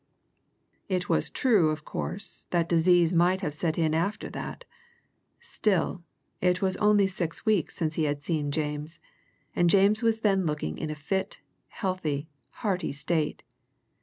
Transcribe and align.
It 0.89 1.09
was 1.09 1.29
true, 1.29 1.69
of 1.69 1.85
course, 1.85 2.47
that 2.49 2.67
disease 2.67 3.13
might 3.13 3.41
have 3.41 3.53
set 3.53 3.77
in 3.77 3.93
after 3.93 4.31
that 4.31 4.65
still, 5.39 6.01
it 6.41 6.59
was 6.59 6.75
only 6.77 7.05
six 7.05 7.45
weeks 7.45 7.75
since 7.75 7.93
he 7.93 8.05
had 8.05 8.23
seen 8.23 8.49
James 8.49 8.99
and 9.55 9.69
James 9.69 10.01
was 10.01 10.21
then 10.21 10.47
looking 10.47 10.79
in 10.79 10.89
a 10.89 10.95
fit, 10.95 11.39
healthy, 11.67 12.27
hearty 12.49 12.91
state. 12.91 13.43